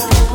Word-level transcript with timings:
Thank 0.00 0.24
you. 0.24 0.29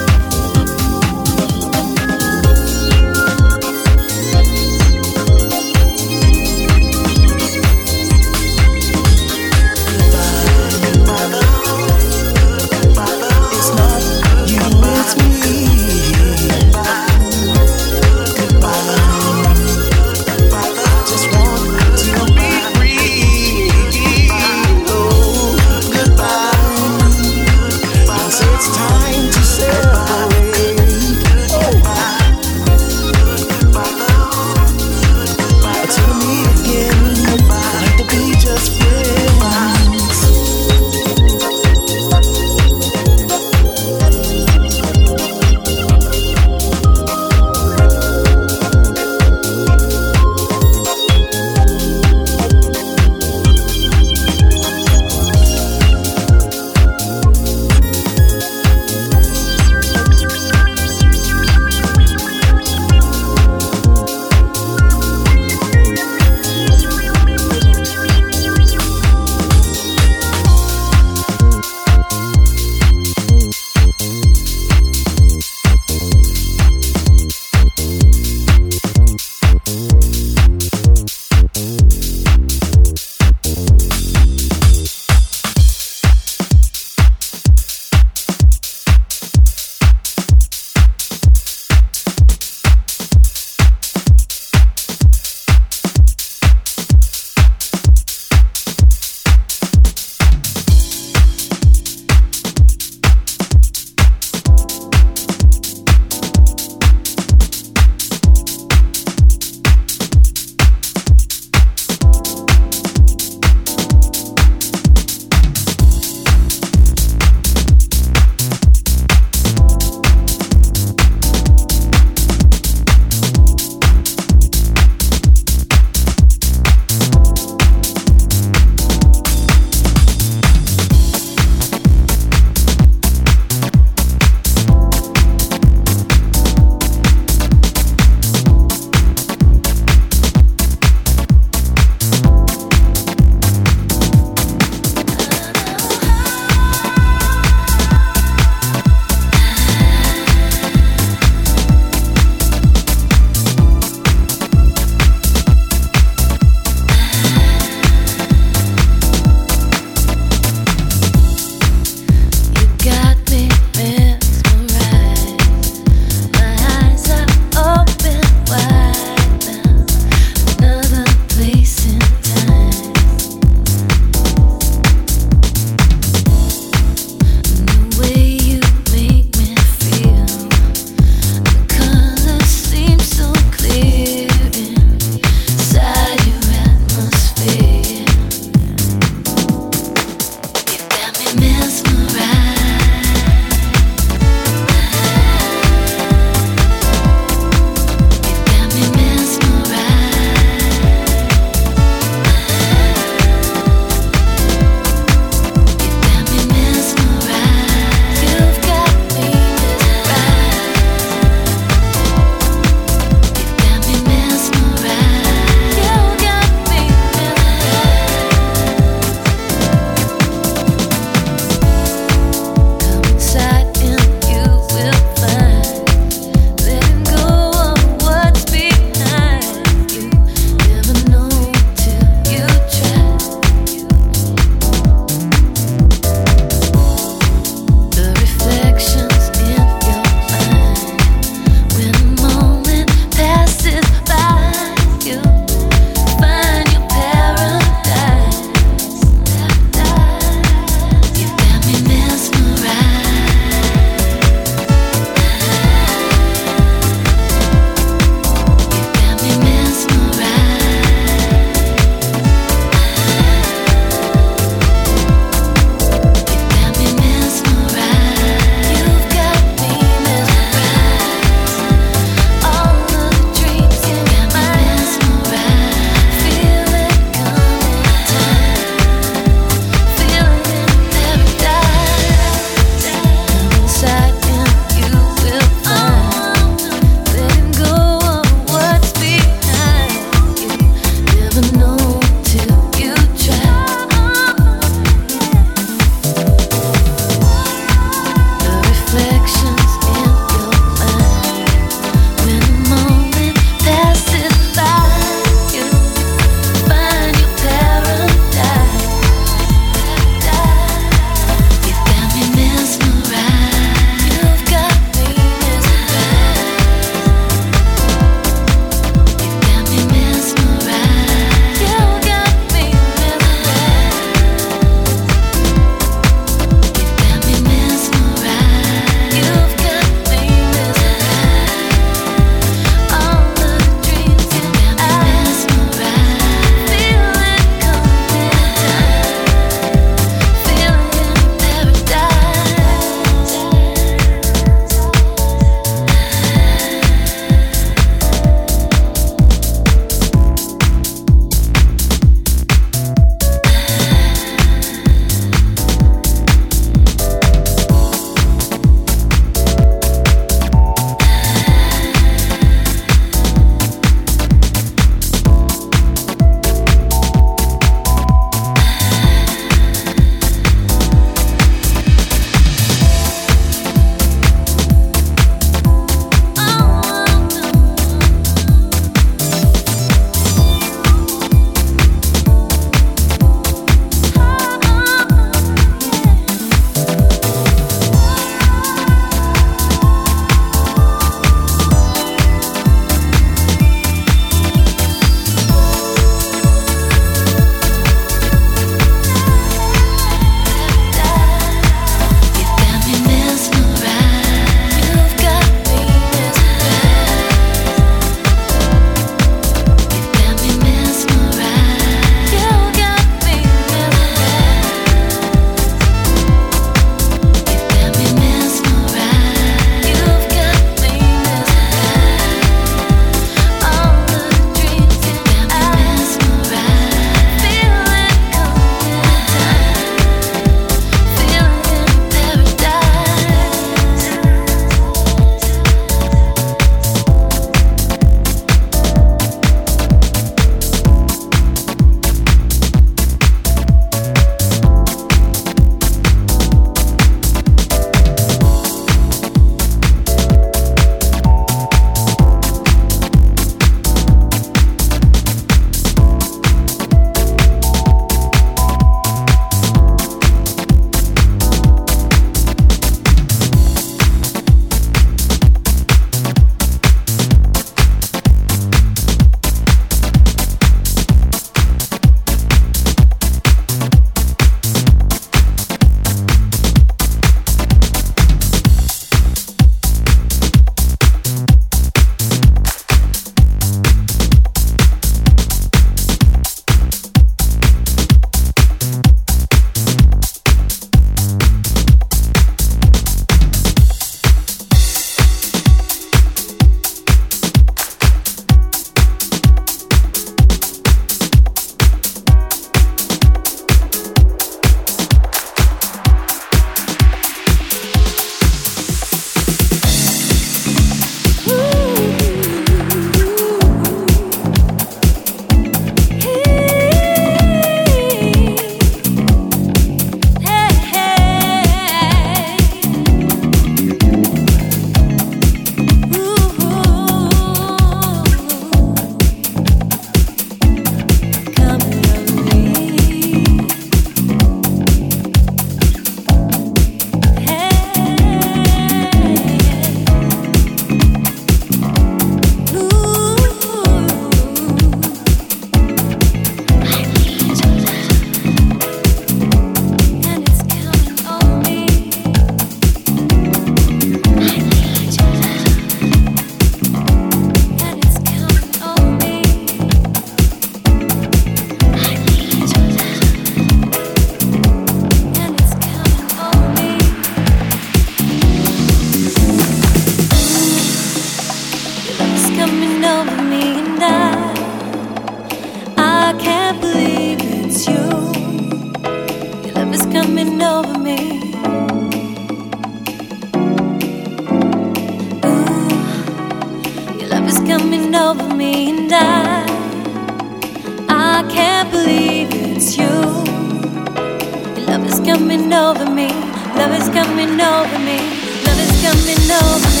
Love 595.57 595.73
over 595.73 596.09
me 596.09 596.51
love 596.81 596.93
is 596.93 597.09
coming 597.09 597.61
over 597.61 597.99
me. 597.99 598.17
Love 598.65 598.79
is 598.79 599.01
coming 599.03 599.51
over 599.51 599.89
me. 599.97 600.00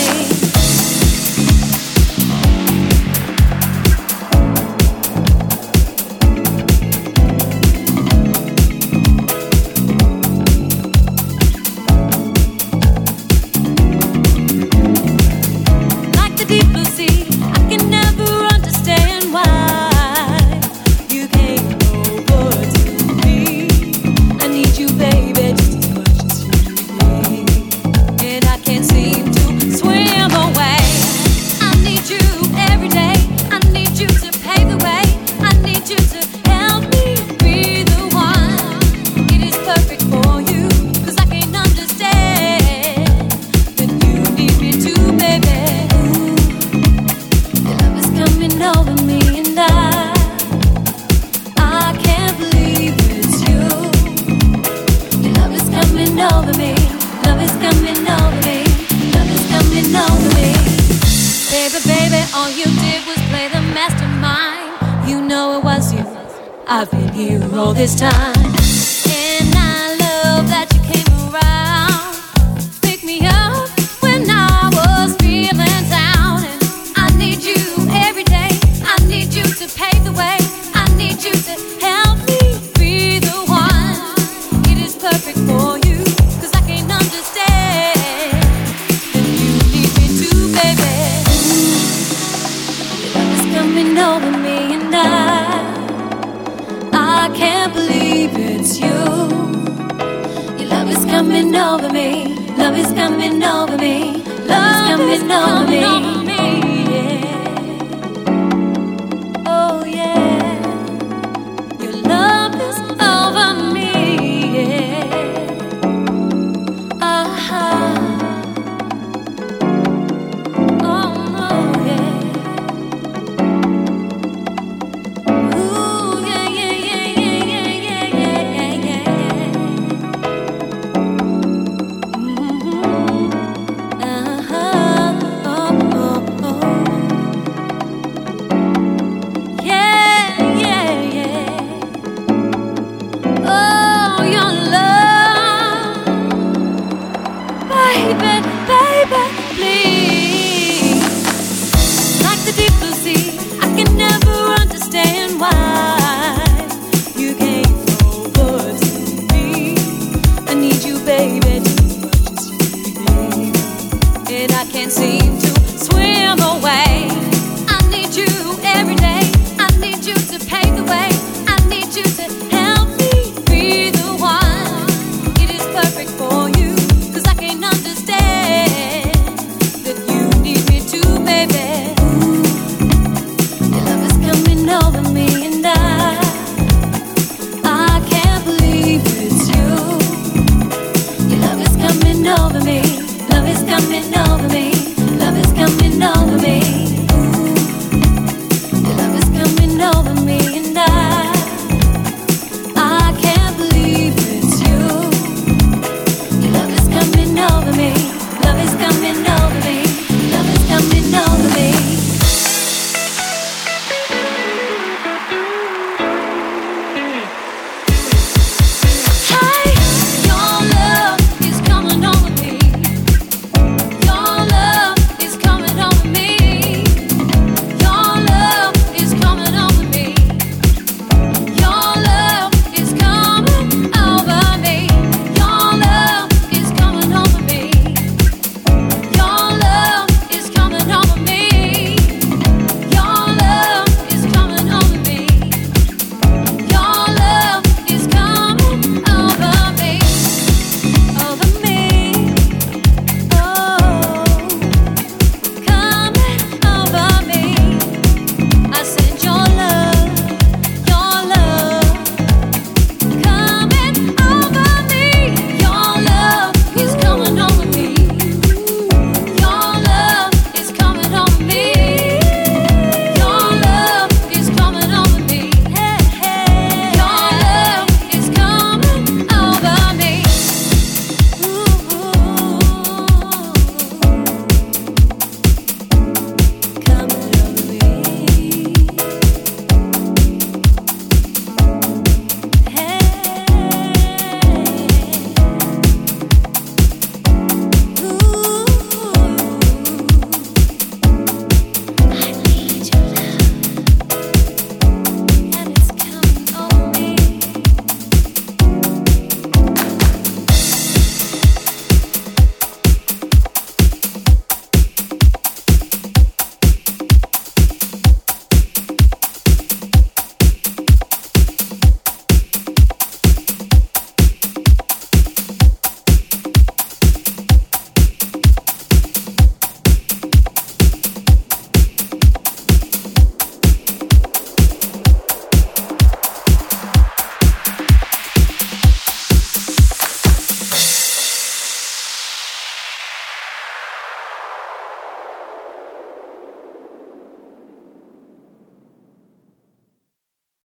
Love 101.71 101.85
is 101.85 102.91
coming 102.91 103.41
over 103.43 103.77
me. 103.77 103.77
over 103.77 103.77
me. 103.77 104.13
Love 104.45 105.01
is 105.09 105.23
coming 105.23 105.31
over 105.31 105.71
me. 105.71 106.20